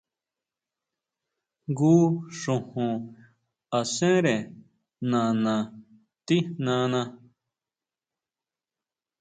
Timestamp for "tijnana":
6.25-7.01